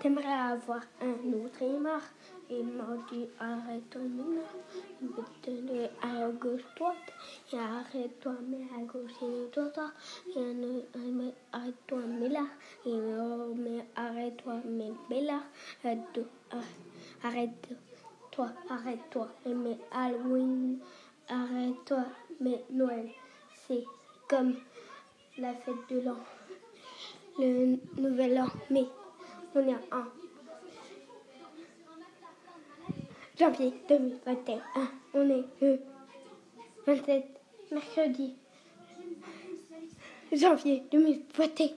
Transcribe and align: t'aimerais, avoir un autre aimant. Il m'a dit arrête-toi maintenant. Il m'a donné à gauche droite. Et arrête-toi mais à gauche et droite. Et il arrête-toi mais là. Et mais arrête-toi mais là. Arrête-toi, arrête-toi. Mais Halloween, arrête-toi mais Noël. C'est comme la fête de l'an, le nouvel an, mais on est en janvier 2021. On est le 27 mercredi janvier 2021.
t'aimerais, 0.00 0.32
avoir 0.32 0.82
un 1.00 1.32
autre 1.32 1.62
aimant. 1.62 2.00
Il 2.50 2.64
m'a 2.64 2.96
dit 3.10 3.28
arrête-toi 3.38 4.02
maintenant. 4.02 4.48
Il 5.02 5.08
m'a 5.08 5.24
donné 5.44 5.90
à 6.02 6.28
gauche 6.30 6.64
droite. 6.76 6.96
Et 7.52 7.58
arrête-toi 7.58 8.34
mais 8.48 8.64
à 8.76 8.80
gauche 8.84 9.12
et 9.22 9.50
droite. 9.54 9.80
Et 10.34 10.40
il 10.40 11.32
arrête-toi 11.52 11.98
mais 12.06 12.28
là. 12.28 12.46
Et 12.86 12.92
mais 13.56 13.86
arrête-toi 13.94 14.54
mais 14.64 15.20
là. 15.20 15.42
Arrête-toi, 17.22 18.48
arrête-toi. 18.70 19.28
Mais 19.46 19.78
Halloween, 19.92 20.78
arrête-toi 21.28 22.04
mais 22.40 22.64
Noël. 22.70 23.10
C'est 23.66 23.84
comme 24.28 24.54
la 25.36 25.54
fête 25.54 25.74
de 25.90 26.00
l'an, 26.00 26.16
le 27.38 27.78
nouvel 27.96 28.38
an, 28.38 28.48
mais 28.70 28.84
on 29.54 29.60
est 29.60 29.74
en 29.92 30.04
janvier 33.38 33.72
2021. 33.88 34.60
On 35.14 35.30
est 35.30 35.44
le 35.60 35.80
27 36.86 37.24
mercredi 37.72 38.34
janvier 40.32 40.82
2021. 40.90 41.74